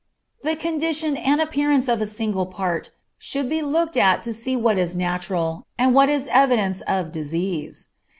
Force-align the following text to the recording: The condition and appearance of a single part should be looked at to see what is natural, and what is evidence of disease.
The 0.41 0.55
condition 0.55 1.15
and 1.15 1.39
appearance 1.39 1.87
of 1.87 2.01
a 2.01 2.07
single 2.07 2.47
part 2.47 2.89
should 3.19 3.47
be 3.47 3.61
looked 3.61 3.95
at 3.95 4.23
to 4.23 4.33
see 4.33 4.55
what 4.55 4.79
is 4.79 4.95
natural, 4.95 5.67
and 5.77 5.93
what 5.93 6.09
is 6.09 6.27
evidence 6.31 6.81
of 6.87 7.11
disease. 7.11 7.89